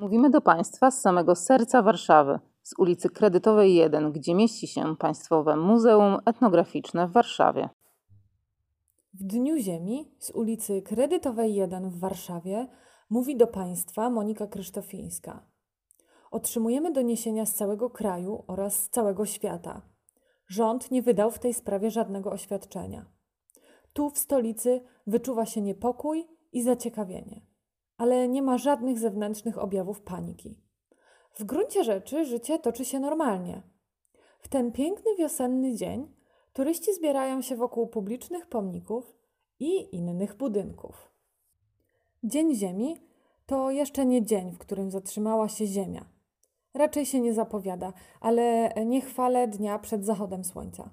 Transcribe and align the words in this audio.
Mówimy 0.00 0.30
do 0.30 0.40
Państwa 0.40 0.90
z 0.90 1.00
samego 1.00 1.34
serca 1.34 1.82
Warszawy, 1.82 2.38
z 2.62 2.78
ulicy 2.78 3.10
Kredytowej 3.10 3.74
1, 3.74 4.12
gdzie 4.12 4.34
mieści 4.34 4.66
się 4.66 4.96
Państwowe 4.96 5.56
Muzeum 5.56 6.18
Etnograficzne 6.24 7.08
w 7.08 7.12
Warszawie. 7.12 7.68
W 9.14 9.24
Dniu 9.24 9.56
Ziemi 9.58 10.08
z 10.18 10.30
ulicy 10.30 10.82
Kredytowej 10.82 11.54
1 11.54 11.90
w 11.90 11.98
Warszawie 11.98 12.68
mówi 13.10 13.36
do 13.36 13.46
Państwa 13.46 14.10
Monika 14.10 14.46
Krysztofińska. 14.46 15.42
Otrzymujemy 16.30 16.92
doniesienia 16.92 17.46
z 17.46 17.54
całego 17.54 17.90
kraju 17.90 18.44
oraz 18.46 18.74
z 18.74 18.88
całego 18.88 19.26
świata. 19.26 19.82
Rząd 20.46 20.90
nie 20.90 21.02
wydał 21.02 21.30
w 21.30 21.38
tej 21.38 21.54
sprawie 21.54 21.90
żadnego 21.90 22.30
oświadczenia. 22.30 23.04
Tu 23.92 24.10
w 24.10 24.18
stolicy 24.18 24.80
wyczuwa 25.06 25.46
się 25.46 25.60
niepokój 25.60 26.28
i 26.52 26.62
zaciekawienie, 26.62 27.49
ale 28.00 28.28
nie 28.28 28.42
ma 28.42 28.58
żadnych 28.58 28.98
zewnętrznych 28.98 29.58
objawów 29.58 30.00
paniki. 30.00 30.58
W 31.34 31.44
gruncie 31.44 31.84
rzeczy 31.84 32.24
życie 32.24 32.58
toczy 32.58 32.84
się 32.84 33.00
normalnie. 33.00 33.62
W 34.38 34.48
ten 34.48 34.72
piękny 34.72 35.16
wiosenny 35.18 35.74
dzień 35.74 36.14
turyści 36.52 36.94
zbierają 36.94 37.42
się 37.42 37.56
wokół 37.56 37.86
publicznych 37.86 38.46
pomników 38.46 39.16
i 39.58 39.96
innych 39.96 40.36
budynków. 40.36 41.10
Dzień 42.24 42.54
Ziemi 42.54 42.96
to 43.46 43.70
jeszcze 43.70 44.06
nie 44.06 44.24
dzień, 44.24 44.52
w 44.52 44.58
którym 44.58 44.90
zatrzymała 44.90 45.48
się 45.48 45.66
Ziemia. 45.66 46.04
Raczej 46.74 47.06
się 47.06 47.20
nie 47.20 47.34
zapowiada, 47.34 47.92
ale 48.20 48.74
nie 48.86 49.00
chwalę 49.00 49.48
dnia 49.48 49.78
przed 49.78 50.04
zachodem 50.04 50.44
słońca. 50.44 50.90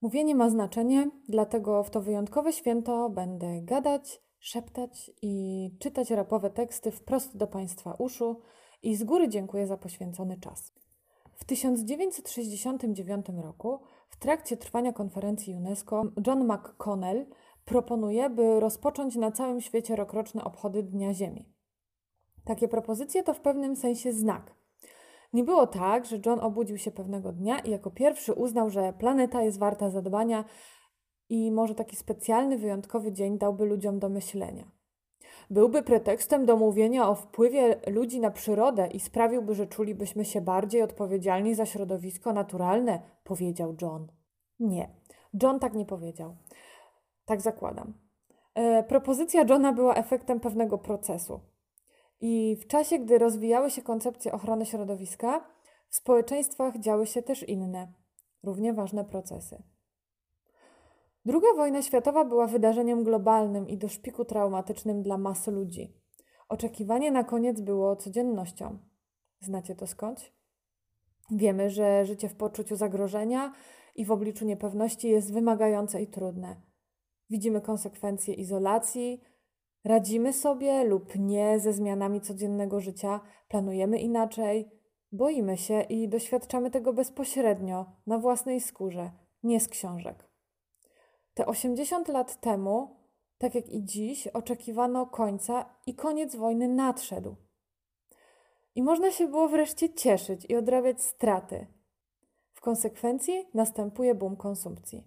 Mówienie 0.00 0.34
ma 0.34 0.50
znaczenie, 0.50 1.10
dlatego 1.28 1.82
w 1.82 1.90
to 1.90 2.00
wyjątkowe 2.00 2.52
święto 2.52 3.10
będę 3.10 3.62
gadać, 3.62 4.27
szeptać 4.40 5.10
i 5.22 5.70
czytać 5.78 6.10
rapowe 6.10 6.50
teksty 6.50 6.90
wprost 6.90 7.36
do 7.36 7.46
Państwa 7.46 7.94
uszu 7.98 8.40
i 8.82 8.96
z 8.96 9.04
góry 9.04 9.28
dziękuję 9.28 9.66
za 9.66 9.76
poświęcony 9.76 10.40
czas. 10.40 10.72
W 11.34 11.44
1969 11.44 13.26
roku, 13.42 13.80
w 14.08 14.16
trakcie 14.16 14.56
trwania 14.56 14.92
konferencji 14.92 15.54
UNESCO, 15.54 16.02
John 16.26 16.52
McConnell 16.52 17.26
proponuje, 17.64 18.30
by 18.30 18.60
rozpocząć 18.60 19.16
na 19.16 19.32
całym 19.32 19.60
świecie 19.60 19.96
rokroczne 19.96 20.44
obchody 20.44 20.82
Dnia 20.82 21.14
Ziemi. 21.14 21.48
Takie 22.44 22.68
propozycje 22.68 23.22
to 23.22 23.34
w 23.34 23.40
pewnym 23.40 23.76
sensie 23.76 24.12
znak. 24.12 24.54
Nie 25.32 25.44
było 25.44 25.66
tak, 25.66 26.06
że 26.06 26.18
John 26.26 26.40
obudził 26.40 26.78
się 26.78 26.90
pewnego 26.90 27.32
dnia 27.32 27.58
i 27.58 27.70
jako 27.70 27.90
pierwszy 27.90 28.32
uznał, 28.32 28.70
że 28.70 28.92
planeta 28.92 29.42
jest 29.42 29.58
warta 29.58 29.90
zadbania 29.90 30.44
i 31.28 31.52
może 31.52 31.74
taki 31.74 31.96
specjalny, 31.96 32.58
wyjątkowy 32.58 33.12
dzień 33.12 33.38
dałby 33.38 33.64
ludziom 33.64 33.98
do 33.98 34.08
myślenia. 34.08 34.70
Byłby 35.50 35.82
pretekstem 35.82 36.46
do 36.46 36.56
mówienia 36.56 37.08
o 37.08 37.14
wpływie 37.14 37.80
ludzi 37.86 38.20
na 38.20 38.30
przyrodę 38.30 38.86
i 38.86 39.00
sprawiłby, 39.00 39.54
że 39.54 39.66
czulibyśmy 39.66 40.24
się 40.24 40.40
bardziej 40.40 40.82
odpowiedzialni 40.82 41.54
za 41.54 41.66
środowisko 41.66 42.32
naturalne, 42.32 43.00
powiedział 43.24 43.76
John. 43.82 44.06
Nie, 44.60 44.90
John 45.42 45.60
tak 45.60 45.74
nie 45.74 45.84
powiedział. 45.84 46.36
Tak 47.24 47.40
zakładam. 47.40 47.94
E, 48.54 48.82
propozycja 48.82 49.44
Johna 49.48 49.72
była 49.72 49.94
efektem 49.94 50.40
pewnego 50.40 50.78
procesu. 50.78 51.40
I 52.20 52.56
w 52.60 52.66
czasie, 52.66 52.98
gdy 52.98 53.18
rozwijały 53.18 53.70
się 53.70 53.82
koncepcje 53.82 54.32
ochrony 54.32 54.66
środowiska, 54.66 55.44
w 55.88 55.96
społeczeństwach 55.96 56.78
działy 56.78 57.06
się 57.06 57.22
też 57.22 57.42
inne, 57.42 57.92
równie 58.42 58.72
ważne 58.72 59.04
procesy. 59.04 59.62
Druga 61.24 61.48
wojna 61.56 61.82
światowa 61.82 62.24
była 62.24 62.46
wydarzeniem 62.46 63.04
globalnym 63.04 63.68
i 63.68 63.78
do 63.78 63.88
szpiku 63.88 64.24
traumatycznym 64.24 65.02
dla 65.02 65.18
masy 65.18 65.50
ludzi. 65.50 65.94
Oczekiwanie 66.48 67.10
na 67.10 67.24
koniec 67.24 67.60
było 67.60 67.96
codziennością. 67.96 68.78
Znacie 69.40 69.74
to 69.74 69.86
skąd? 69.86 70.32
Wiemy, 71.30 71.70
że 71.70 72.06
życie 72.06 72.28
w 72.28 72.36
poczuciu 72.36 72.76
zagrożenia 72.76 73.52
i 73.94 74.04
w 74.04 74.12
obliczu 74.12 74.44
niepewności 74.44 75.08
jest 75.08 75.32
wymagające 75.32 76.02
i 76.02 76.06
trudne. 76.06 76.56
Widzimy 77.30 77.60
konsekwencje 77.60 78.34
izolacji, 78.34 79.20
radzimy 79.84 80.32
sobie 80.32 80.84
lub 80.84 81.16
nie 81.16 81.60
ze 81.60 81.72
zmianami 81.72 82.20
codziennego 82.20 82.80
życia, 82.80 83.20
planujemy 83.48 83.98
inaczej, 83.98 84.70
boimy 85.12 85.56
się 85.56 85.80
i 85.80 86.08
doświadczamy 86.08 86.70
tego 86.70 86.92
bezpośrednio, 86.92 87.86
na 88.06 88.18
własnej 88.18 88.60
skórze, 88.60 89.10
nie 89.42 89.60
z 89.60 89.68
książek. 89.68 90.27
Te 91.38 91.46
80 91.46 92.08
lat 92.08 92.40
temu, 92.40 92.96
tak 93.38 93.54
jak 93.54 93.68
i 93.68 93.84
dziś, 93.84 94.26
oczekiwano 94.26 95.06
końca 95.06 95.74
i 95.86 95.94
koniec 95.94 96.36
wojny 96.36 96.68
nadszedł. 96.68 97.36
I 98.74 98.82
można 98.82 99.10
się 99.10 99.28
było 99.28 99.48
wreszcie 99.48 99.94
cieszyć 99.94 100.46
i 100.48 100.56
odrabiać 100.56 101.02
straty. 101.02 101.66
W 102.54 102.60
konsekwencji 102.60 103.48
następuje 103.54 104.14
boom 104.14 104.36
konsumpcji. 104.36 105.04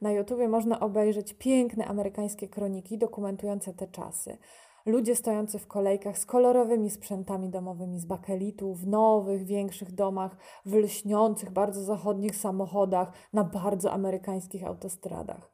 Na 0.00 0.12
YouTubie 0.12 0.48
można 0.48 0.80
obejrzeć 0.80 1.34
piękne 1.34 1.84
amerykańskie 1.86 2.48
kroniki 2.48 2.98
dokumentujące 2.98 3.74
te 3.74 3.86
czasy. 3.86 4.38
Ludzie 4.86 5.16
stojący 5.16 5.58
w 5.58 5.66
kolejkach 5.66 6.18
z 6.18 6.26
kolorowymi 6.26 6.90
sprzętami 6.90 7.50
domowymi 7.50 8.00
z 8.00 8.04
bakelitu, 8.04 8.74
w 8.74 8.86
nowych, 8.86 9.44
większych 9.44 9.92
domach, 9.92 10.36
w 10.66 10.74
lśniących, 10.74 11.50
bardzo 11.50 11.82
zachodnich 11.82 12.36
samochodach, 12.36 13.12
na 13.32 13.44
bardzo 13.44 13.92
amerykańskich 13.92 14.64
autostradach. 14.64 15.52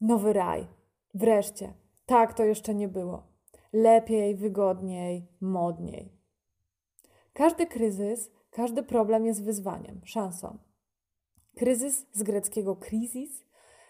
Nowy 0.00 0.32
raj. 0.32 0.66
Wreszcie. 1.14 1.74
Tak 2.06 2.34
to 2.34 2.44
jeszcze 2.44 2.74
nie 2.74 2.88
było. 2.88 3.22
Lepiej, 3.72 4.36
wygodniej, 4.36 5.28
modniej. 5.40 6.12
Każdy 7.32 7.66
kryzys, 7.66 8.30
każdy 8.50 8.82
problem 8.82 9.26
jest 9.26 9.44
wyzwaniem, 9.44 10.00
szansą. 10.04 10.58
Kryzys 11.56 12.06
z 12.12 12.22
greckiego 12.22 12.76
kryzis 12.76 13.44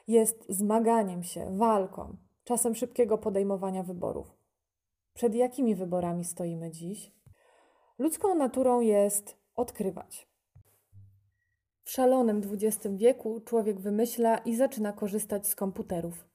jest 0.09 0.45
zmaganiem 0.49 1.23
się, 1.23 1.57
walką, 1.57 2.17
czasem 2.45 2.75
szybkiego 2.75 3.19
podejmowania 3.19 3.83
wyborów. 3.83 4.40
Przed 5.21 5.35
jakimi 5.35 5.75
wyborami 5.75 6.25
stoimy 6.25 6.71
dziś? 6.71 7.13
Ludzką 7.99 8.35
naturą 8.35 8.81
jest 8.81 9.37
odkrywać. 9.55 10.29
W 11.85 11.91
szalonym 11.91 12.43
XX 12.53 12.97
wieku 12.97 13.41
człowiek 13.41 13.81
wymyśla 13.81 14.39
i 14.39 14.57
zaczyna 14.57 14.93
korzystać 14.93 15.47
z 15.47 15.55
komputerów. 15.55 16.29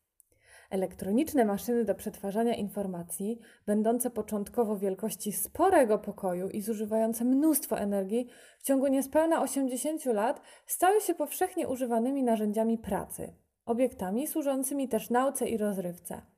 Elektroniczne 0.69 1.45
maszyny 1.45 1.85
do 1.85 1.95
przetwarzania 1.95 2.55
informacji, 2.55 3.39
będące 3.65 4.09
początkowo 4.09 4.77
wielkości 4.77 5.31
sporego 5.31 5.99
pokoju 5.99 6.49
i 6.49 6.61
zużywające 6.61 7.25
mnóstwo 7.25 7.79
energii, 7.79 8.27
w 8.59 8.63
ciągu 8.63 8.87
niespełna 8.87 9.41
80 9.41 10.05
lat 10.05 10.41
stały 10.65 11.01
się 11.01 11.15
powszechnie 11.15 11.67
używanymi 11.67 12.23
narzędziami 12.23 12.77
pracy, 12.77 13.33
obiektami 13.65 14.27
służącymi 14.27 14.89
też 14.89 15.09
nauce 15.09 15.47
i 15.49 15.57
rozrywce. 15.57 16.34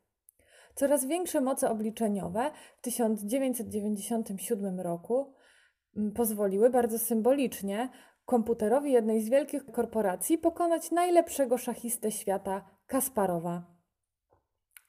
Coraz 0.78 1.06
większe 1.06 1.42
moce 1.42 1.70
obliczeniowe 1.70 2.52
w 2.78 2.82
1997 2.82 4.80
roku 4.80 5.34
mm, 5.96 6.12
pozwoliły 6.12 6.70
bardzo 6.70 7.00
symbolicznie 7.00 7.90
komputerowi 8.26 8.92
jednej 8.92 9.22
z 9.22 9.30
wielkich 9.30 9.66
korporacji 9.66 10.38
pokonać 10.38 10.92
najlepszego 10.92 11.58
szachistę 11.58 12.12
świata 12.12 12.66
Kasparowa. 12.88 13.64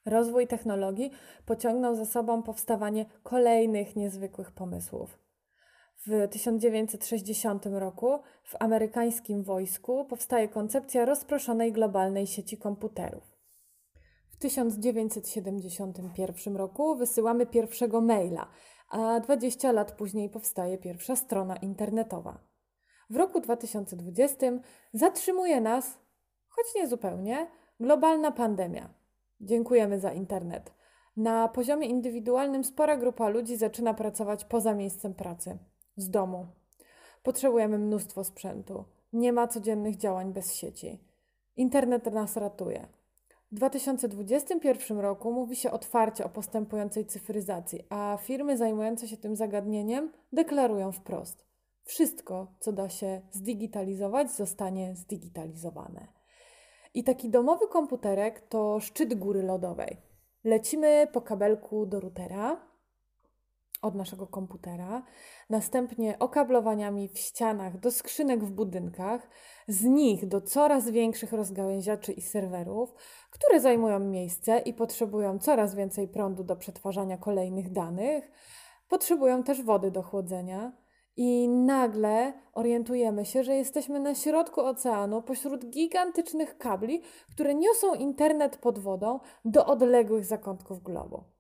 Rozwój 0.06 0.47
technologii 0.47 1.10
pociągnął 1.47 1.94
za 1.94 2.05
sobą 2.05 2.43
powstawanie 2.43 3.06
kolejnych 3.22 3.97
niezwykłych 3.97 4.53
pomysłów. 4.53 5.19
W 6.06 6.28
1960 6.31 7.66
roku 7.66 8.19
w 8.44 8.56
amerykańskim 8.60 9.43
wojsku 9.43 10.05
powstaje 10.05 10.49
koncepcja 10.49 11.05
rozproszonej 11.05 11.72
globalnej 11.72 12.26
sieci 12.26 12.59
komputerów. 12.59 13.38
W 14.38 14.41
1971 14.41 16.56
roku 16.56 16.97
wysyłamy 16.97 17.47
pierwszego 17.47 18.00
maila, 18.00 18.49
a 18.88 19.21
20 19.21 19.72
lat 19.72 19.93
później 19.93 20.31
powstaje 20.31 20.79
pierwsza 20.79 21.17
strona 21.17 21.56
internetowa. 21.56 22.38
W 23.11 23.17
roku 23.17 23.40
2020 23.40 24.46
zatrzymuje 24.93 25.61
nas, 25.61 25.99
choć 26.49 26.67
nie 26.75 26.88
zupełnie, 26.88 27.50
globalna 27.81 28.32
pandemia. 28.32 28.94
Dziękujemy 29.40 30.00
za 30.00 30.12
internet. 30.12 30.73
Na 31.17 31.49
poziomie 31.49 31.88
indywidualnym 31.88 32.64
spora 32.64 32.96
grupa 32.96 33.29
ludzi 33.29 33.56
zaczyna 33.56 33.94
pracować 33.94 34.44
poza 34.44 34.75
miejscem 34.75 35.14
pracy, 35.14 35.58
z 35.96 36.11
domu. 36.11 36.46
Potrzebujemy 37.23 37.79
mnóstwo 37.79 38.25
sprzętu. 38.25 38.85
Nie 39.12 39.32
ma 39.32 39.49
codziennych 39.49 39.96
działań 39.96 40.32
bez 40.32 40.55
sieci. 40.55 41.00
Internet 41.56 42.12
nas 42.12 42.37
ratuje. 42.37 42.98
W 43.53 43.55
2021 43.55 44.99
roku 44.99 45.33
mówi 45.33 45.56
się 45.56 45.71
otwarcie 45.71 46.25
o 46.25 46.29
postępującej 46.29 47.06
cyfryzacji, 47.06 47.85
a 47.89 48.19
firmy 48.23 48.56
zajmujące 48.56 49.09
się 49.09 49.17
tym 49.17 49.37
zagadnieniem 49.37 50.12
deklarują 50.33 50.93
wprost: 50.93 51.47
wszystko, 51.85 52.55
co 52.61 52.73
da 52.73 52.89
się 52.89 53.23
zdigitalizować, 53.31 54.31
zostanie 54.31 54.95
zdigitalizowane. 54.97 56.09
I 56.95 57.05
taki 57.05 57.31
domowy 57.31 57.69
komputerek 57.69 58.41
to 58.49 58.81
szczyt 58.81 59.15
góry 59.15 59.43
lodowej. 59.43 59.97
Lecimy 60.45 61.09
po 61.12 61.21
kabelku 61.21 61.87
do 61.87 62.00
routera, 62.00 62.68
od 63.82 63.94
naszego 63.94 64.26
komputera, 64.26 65.02
następnie 65.50 66.19
okablowaniami 66.19 67.08
w 67.08 67.19
ścianach 67.19 67.80
do 67.80 67.90
skrzynek 67.90 68.44
w 68.44 68.50
budynkach, 68.50 69.28
z 69.69 69.84
nich 69.84 70.28
do 70.28 70.40
coraz 70.40 70.90
większych 70.90 71.32
rozgałęziaczy 71.32 72.12
i 72.12 72.20
serwerów, 72.20 72.94
które 73.30 73.60
zajmują 73.60 73.98
miejsce 73.98 74.58
i 74.58 74.75
potrzebują 74.75 75.38
coraz 75.38 75.75
więcej 75.75 76.08
prądu 76.08 76.44
do 76.44 76.56
przetwarzania 76.56 77.19
kolejnych 77.19 77.72
danych, 77.72 78.30
potrzebują 78.88 79.42
też 79.42 79.62
wody 79.62 79.90
do 79.90 80.02
chłodzenia. 80.02 80.72
I 81.16 81.48
nagle 81.48 82.32
orientujemy 82.52 83.25
się, 83.25 83.44
że 83.44 83.54
jesteśmy 83.54 84.00
na 84.00 84.14
środku 84.14 84.60
oceanu, 84.60 85.22
pośród 85.22 85.66
gigantycznych 85.66 86.58
kabli, 86.58 87.02
które 87.32 87.54
niosą 87.54 87.94
internet 87.94 88.56
pod 88.56 88.78
wodą 88.78 89.20
do 89.44 89.66
odległych 89.66 90.25
zakątków 90.25 90.82
globu. 90.82 91.38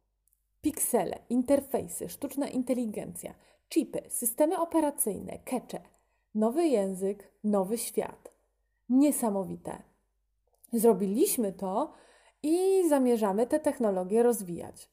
Piksele, 0.62 1.18
interfejsy, 1.28 2.08
sztuczna 2.08 2.48
inteligencja, 2.48 3.34
chipy, 3.68 4.02
systemy 4.08 4.58
operacyjne, 4.58 5.38
kecze. 5.38 5.80
Nowy 6.34 6.66
język, 6.66 7.32
nowy 7.44 7.78
świat. 7.78 8.32
Niesamowite. 8.88 9.82
Zrobiliśmy 10.72 11.52
to 11.52 11.92
i 12.42 12.88
zamierzamy 12.88 13.46
te 13.46 13.60
technologie 13.60 14.22
rozwijać. 14.22 14.90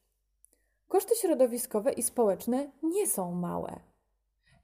Koszty 0.88 1.14
środowiskowe 1.16 1.92
i 1.92 2.02
społeczne 2.02 2.70
nie 2.82 3.06
są 3.06 3.32
małe. 3.32 3.80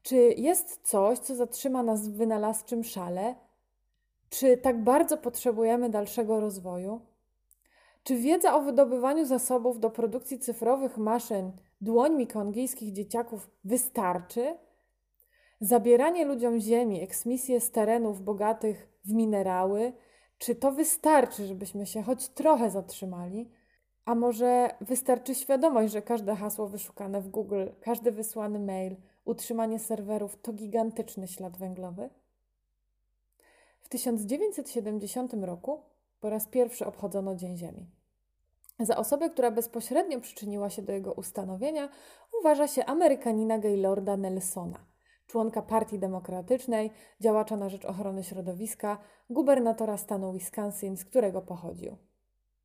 Czy 0.03 0.17
jest 0.17 0.81
coś, 0.83 1.19
co 1.19 1.35
zatrzyma 1.35 1.83
nas 1.83 2.09
w 2.09 2.17
wynalazczym 2.17 2.85
szale? 2.85 3.35
Czy 4.31 4.57
tak 4.57 4.85
bardzo 4.85 5.19
potrzebujemy 5.19 5.91
dalszego 5.91 6.41
rozwoju? 6.41 7.01
Czy 8.03 8.17
wiedza 8.17 8.55
o 8.55 8.61
wydobywaniu 8.61 9.27
zasobów 9.27 9.81
do 9.81 9.91
produkcji 9.91 10.39
cyfrowych 10.39 10.99
maszyn 10.99 11.53
dłońmi 11.81 12.27
kongijskich 12.27 12.93
dzieciaków 12.93 13.51
wystarczy? 13.65 14.57
Zabieranie 15.61 16.25
ludziom 16.25 16.61
ziemi, 16.61 17.03
eksmisje 17.03 17.61
z 17.61 17.71
terenów 17.71 18.23
bogatych 18.23 18.89
w 19.05 19.13
minerały, 19.13 19.93
czy 20.39 20.55
to 20.55 20.73
wystarczy, 20.73 21.47
żebyśmy 21.47 21.87
się 21.87 22.03
choć 22.03 22.29
trochę 22.29 22.71
zatrzymali? 22.71 23.51
A 24.05 24.15
może 24.15 24.75
wystarczy 24.81 25.35
świadomość, 25.35 25.93
że 25.93 26.03
każde 26.03 26.37
hasło 26.37 26.67
wyszukane 26.69 27.21
w 27.21 27.29
Google, 27.29 27.67
każdy 27.81 28.13
wysłany 28.13 28.59
mail, 28.59 28.97
utrzymanie 29.25 29.79
serwerów 29.79 30.37
to 30.43 30.53
gigantyczny 30.53 31.29
ślad 31.29 31.57
węglowy? 31.57 32.11
W 33.81 33.89
1970 33.89 35.35
roku 35.35 35.92
po 36.23 36.31
raz 36.31 36.47
pierwszy 36.47 36.87
obchodzono 36.87 37.35
Dzień 37.35 37.57
Ziemi. 37.57 37.91
Za 38.81 38.97
osobę, 38.97 39.31
która 39.31 39.51
bezpośrednio 39.51 40.21
przyczyniła 40.21 40.71
się 40.71 40.83
do 40.83 40.93
jego 40.93 41.13
ustanowienia, 41.13 41.89
uważa 42.41 42.69
się 42.69 42.85
Amerykanina 42.85 43.59
Gaylorda 43.59 44.17
Nelsona, 44.17 44.87
członka 45.27 45.63
Partii 45.63 45.99
Demokratycznej, 45.99 46.91
działacza 47.21 47.57
na 47.57 47.69
rzecz 47.69 47.85
ochrony 47.85 48.25
środowiska, 48.25 48.99
gubernatora 49.31 49.97
stanu 49.97 50.33
Wisconsin, 50.33 50.97
z 50.97 51.05
którego 51.05 51.43
pochodził. 51.43 51.97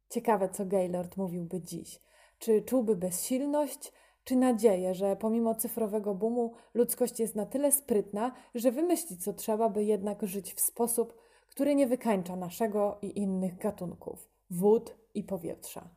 Ciekawe, 0.09 0.49
co 0.49 0.65
Gaylord 0.65 1.17
mówiłby 1.17 1.61
dziś. 1.61 2.01
Czy 2.39 2.61
czułby 2.61 2.95
bezsilność, 2.95 3.93
czy 4.23 4.35
nadzieję, 4.35 4.93
że 4.93 5.15
pomimo 5.15 5.55
cyfrowego 5.55 6.15
boomu 6.15 6.53
ludzkość 6.73 7.19
jest 7.19 7.35
na 7.35 7.45
tyle 7.45 7.71
sprytna, 7.71 8.31
że 8.55 8.71
wymyśli 8.71 9.17
co 9.17 9.33
trzeba, 9.33 9.69
by 9.69 9.83
jednak 9.83 10.23
żyć 10.23 10.53
w 10.53 10.59
sposób, 10.59 11.26
który 11.57 11.75
nie 11.75 11.87
wykańcza 11.87 12.35
naszego 12.35 12.97
i 13.01 13.19
innych 13.19 13.57
gatunków 13.57 14.29
wód 14.49 14.95
i 15.13 15.23
powietrza. 15.23 15.89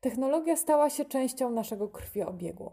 Technologia 0.00 0.56
stała 0.56 0.90
się 0.90 1.04
częścią 1.04 1.50
naszego 1.50 1.88
krwiobiegu. 1.88 2.72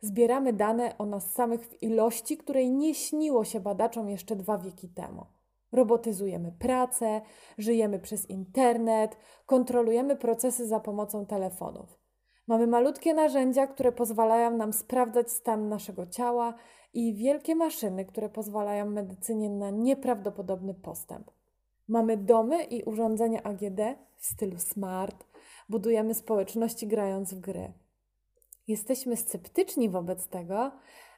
Zbieramy 0.00 0.52
dane 0.52 0.98
o 0.98 1.06
nas 1.06 1.32
samych 1.32 1.66
w 1.66 1.82
ilości, 1.82 2.36
której 2.36 2.70
nie 2.70 2.94
śniło 2.94 3.44
się 3.44 3.60
badaczom 3.60 4.08
jeszcze 4.08 4.36
dwa 4.36 4.58
wieki 4.58 4.88
temu. 4.88 5.26
Robotyzujemy 5.72 6.52
pracę, 6.58 7.20
żyjemy 7.58 7.98
przez 7.98 8.30
internet, 8.30 9.16
kontrolujemy 9.46 10.16
procesy 10.16 10.66
za 10.66 10.80
pomocą 10.80 11.26
telefonów. 11.26 11.98
Mamy 12.46 12.66
malutkie 12.66 13.14
narzędzia, 13.14 13.66
które 13.66 13.92
pozwalają 13.92 14.56
nam 14.56 14.72
sprawdzać 14.72 15.30
stan 15.30 15.68
naszego 15.68 16.06
ciała 16.06 16.54
i 16.94 17.14
wielkie 17.14 17.54
maszyny, 17.54 18.04
które 18.04 18.28
pozwalają 18.28 18.90
medycynie 18.90 19.50
na 19.50 19.70
nieprawdopodobny 19.70 20.74
postęp. 20.74 21.30
Mamy 21.88 22.16
domy 22.16 22.64
i 22.64 22.82
urządzenia 22.82 23.42
AGD 23.42 23.80
w 24.16 24.26
stylu 24.26 24.58
smart, 24.58 25.24
budujemy 25.68 26.14
społeczności 26.14 26.86
grając 26.86 27.34
w 27.34 27.40
gry. 27.40 27.72
Jesteśmy 28.68 29.16
sceptyczni 29.16 29.88
wobec 29.88 30.28
tego, 30.28 30.72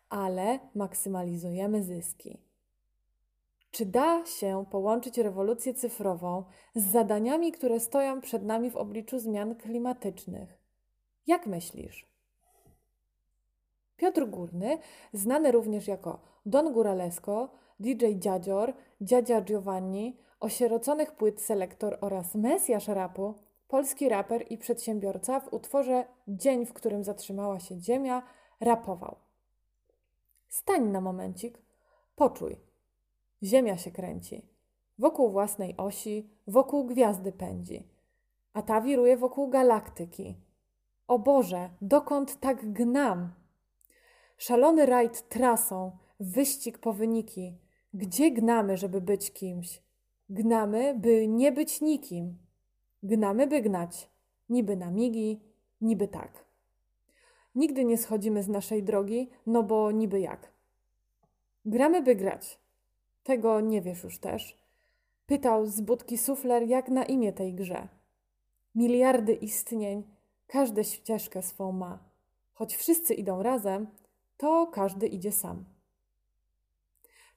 ale 0.09 0.59
maksymalizujemy 0.75 1.83
zyski. 1.83 2.39
Czy 3.71 3.87
da 3.87 4.27
się 4.27 4.65
połączyć 4.71 5.19
rewolucję 5.19 5.75
cyfrową 5.75 6.45
z 6.75 6.91
zadaniami, 6.91 7.53
które 7.53 7.81
stoją 7.81 8.21
przed 8.21 8.43
nami 8.45 8.71
w 8.71 8.77
obliczu 8.77 9.19
zmian 9.19 9.55
klimatycznych? 9.55 10.59
Jak 11.27 11.47
myślisz? 11.47 12.16
Piotr 13.97 14.27
Górny, 14.27 14.79
znany 15.13 15.53
również 15.53 15.89
jako 15.89 16.19
Don 16.47 16.73
Góralesco, 16.73 17.49
DJ 17.81 18.07
Dziadzior, 18.19 18.73
Dziadzia 19.01 19.41
Giovanni, 19.41 20.17
osieroconych 20.41 21.13
płyt 21.13 21.41
selektor 21.41 21.99
oraz 22.01 22.35
mesjasz 22.35 22.89
rapu, 22.89 23.35
polski 23.69 24.09
raper 24.09 24.45
i 24.51 24.59
przedsiębiorca 24.59 25.41
w 25.41 25.53
utworze 25.53 26.05
Dzień, 26.29 26.67
w 26.67 26.73
którym 26.73 27.05
zatrzymała 27.05 27.61
się 27.61 27.81
Ziemia, 27.81 28.23
rapował. 28.61 29.17
Stań 30.49 30.89
na 30.89 31.01
momencik, 31.01 31.59
poczuj. 32.17 32.57
Ziemia 33.43 33.77
się 33.79 33.91
kręci. 33.91 34.49
Wokół 34.99 35.31
własnej 35.31 35.77
osi, 35.77 36.31
wokół 36.47 36.85
gwiazdy 36.85 37.33
pędzi. 37.33 37.89
A 38.53 38.63
ta 38.63 38.81
wiruje 38.81 39.17
wokół 39.17 39.49
galaktyki. 39.49 40.37
O 41.09 41.19
Boże, 41.19 41.71
dokąd 41.81 42.41
tak 42.41 42.73
gnam? 42.73 43.46
Szalony 44.37 44.87
rajd 44.87 45.29
trasą, 45.29 45.99
wyścig 46.21 46.79
po 46.79 46.93
wyniki. 46.93 47.59
Gdzie 47.95 48.31
gnamy, 48.31 48.77
żeby 48.77 49.01
być 49.01 49.33
kimś? 49.33 49.83
Gnamy, 50.31 50.95
by 50.95 51.29
nie 51.29 51.53
być 51.53 51.81
nikim. 51.81 52.39
Gnamy, 53.03 53.47
by 53.47 53.63
gnać. 53.63 54.11
Niby 54.49 54.77
na 54.77 54.91
migi, 54.91 55.41
niby 55.81 56.09
tak. 56.09 56.45
Nigdy 57.55 57.85
nie 57.85 57.99
schodzimy 57.99 58.43
z 58.43 58.49
naszej 58.49 58.83
drogi, 58.83 59.31
no 59.47 59.63
bo 59.63 59.91
niby 59.91 60.21
jak. 60.21 60.53
Gramy, 61.65 62.03
by 62.03 62.17
grać. 62.17 62.59
Tego 63.25 63.61
nie 63.61 63.83
wiesz 63.83 64.05
już 64.05 64.19
też. 64.19 64.59
Pytał 65.27 65.67
z 65.67 65.81
budki 65.81 66.19
sufler, 66.19 66.63
jak 66.63 66.89
na 66.89 67.05
imię 67.05 67.33
tej 67.33 67.55
grze. 67.55 67.89
Miliardy 68.75 69.33
istnień, 69.33 70.03
każde 70.47 70.85
ścieżkę 70.85 71.43
swą 71.43 71.73
ma. 71.73 71.99
Choć 72.53 72.77
wszyscy 72.77 73.15
idą 73.15 73.43
razem, 73.43 73.87
to 74.37 74.67
każdy 74.67 75.07
idzie 75.07 75.33
sam. 75.33 75.65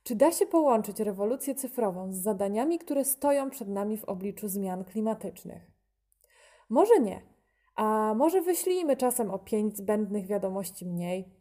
Czy 0.04 0.16
da 0.16 0.32
się 0.32 0.46
połączyć 0.46 1.00
rewolucję 1.00 1.56
cyfrową 1.56 2.14
z 2.14 2.18
zadaniami, 2.18 2.80
które 2.80 3.06
stoją 3.06 3.50
przed 3.50 3.68
nami 3.68 3.98
w 3.98 4.06
obliczu 4.06 4.48
zmian 4.48 4.84
klimatycznych? 4.84 5.72
Może 6.70 7.00
nie, 7.00 7.22
a 7.76 8.14
może 8.14 8.42
wyślijmy 8.42 8.98
czasem 8.98 9.32
o 9.32 9.40
pięć 9.40 9.78
zbędnych 9.78 10.28
wiadomości 10.28 10.86
mniej, 10.86 11.40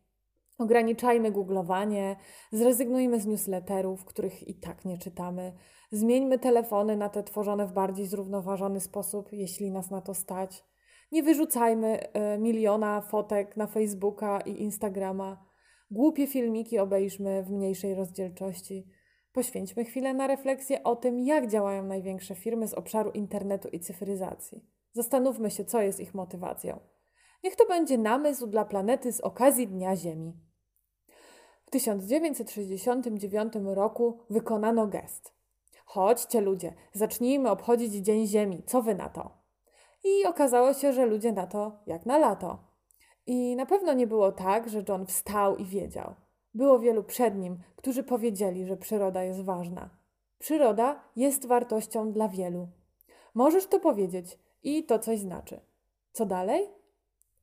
ograniczajmy 0.59 1.33
googlowanie, 1.33 2.17
zrezygnujmy 2.53 3.21
z 3.21 3.27
newsletterów, 3.27 4.05
których 4.05 4.49
i 4.49 4.55
tak 4.55 4.85
nie 4.85 4.99
czytamy, 4.99 5.53
zmieńmy 5.93 6.39
telefony 6.39 6.97
na 6.97 7.09
te 7.09 7.23
tworzone 7.23 7.67
w 7.67 7.73
bardziej 7.73 8.07
zrównoważony 8.07 8.81
sposób, 8.81 9.33
jeśli 9.33 9.71
nas 9.71 9.91
na 9.91 10.01
to 10.01 10.15
stać. 10.15 10.65
Nie 11.13 11.23
wyrzucajmy 11.23 12.01
y, 12.03 12.39
miliona 12.39 13.01
fotek 13.01 13.57
na 13.57 13.67
Facebooka 13.67 14.41
i 14.41 14.63
Instagrama 14.63 15.48
Głupie 15.91 16.27
filmiki 16.27 16.79
obejrzmy 16.79 17.43
w 17.43 17.51
mniejszej 17.51 17.95
rozdzielczości. 17.95 18.87
Poświęćmy 19.33 19.85
chwilę 19.85 20.15
na 20.15 20.27
refleksję 20.27 20.83
o 20.83 20.97
tym, 20.97 21.19
jak 21.19 21.47
działają 21.47 21.83
największe 21.83 22.35
firmy 22.35 22.69
z 22.69 22.75
obszaru 22.75 23.11
internetu 23.11 23.69
i 23.69 23.81
cyfryzacji. 23.81 24.65
Zastanówmy 24.93 25.51
się, 25.51 25.65
co 25.65 25.81
jest 25.81 26.01
ich 26.01 26.15
motywacją. 26.15 26.81
Niech 27.45 27.57
to 27.57 27.67
będzie 27.67 27.99
namysł 27.99 28.47
dla 28.47 28.65
planety 28.65 29.13
z 29.13 29.21
okazji 29.21 29.69
Dnia 29.69 29.97
Ziemi. 29.97 30.33
W 31.67 31.71
1969 31.71 33.53
roku 33.65 34.19
wykonano 34.31 34.87
gest. 34.87 35.35
Chodźcie 35.85 36.41
ludzie, 36.41 36.75
zacznijmy 36.93 37.51
obchodzić 37.51 37.95
Dzień 37.95 38.27
Ziemi, 38.27 38.63
co 38.67 38.83
wy 38.83 38.95
na 38.95 39.09
to? 39.09 39.39
I 40.05 40.27
okazało 40.27 40.75
się, 40.75 40.93
że 40.93 41.07
ludzie 41.07 41.33
na 41.33 41.47
to 41.47 41.83
jak 41.87 42.07
na 42.07 42.19
lato. 42.19 42.68
I 43.29 43.57
na 43.57 43.67
pewno 43.67 43.93
nie 43.93 44.07
było 44.07 44.33
tak, 44.33 44.69
że 44.69 44.85
John 44.89 45.07
wstał 45.07 45.57
i 45.57 45.65
wiedział. 45.65 46.15
Było 46.55 46.79
wielu 46.79 47.05
przed 47.05 47.37
nim, 47.37 47.59
którzy 47.77 48.03
powiedzieli, 48.03 48.67
że 48.67 48.77
przyroda 48.77 49.23
jest 49.23 49.45
ważna. 49.45 49.91
Przyroda 50.39 51.01
jest 51.17 51.47
wartością 51.47 52.13
dla 52.13 52.29
wielu. 52.29 52.69
Możesz 53.35 53.67
to 53.67 53.81
powiedzieć 53.81 54.39
i 54.63 54.85
to 54.85 54.99
coś 54.99 55.19
znaczy. 55.19 55.61
Co 56.13 56.27
dalej? 56.27 56.69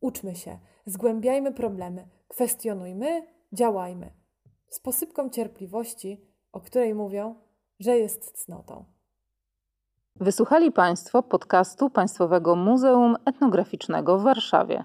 Uczmy 0.02 0.36
się, 0.36 0.58
Zgłębiajmy 0.86 1.54
problemy, 1.54 2.08
kwestionujmy, 2.28 3.28
działajmy. 3.54 4.12
Z 4.70 4.80
posypką 4.80 5.30
cierpliwości, 5.30 6.22
o 6.52 6.60
której 6.60 6.96
mówią, 6.96 7.36
że 7.80 7.98
jest 7.98 8.32
cnotą. 8.32 8.86
Wysłuchali 10.16 10.72
Państwo 10.72 11.24
podcastu 11.24 11.90
Państwowego 11.90 12.56
Muzeum 12.56 13.16
Etnograficznego 13.26 14.20
w 14.20 14.24
Warszawie. 14.24 14.84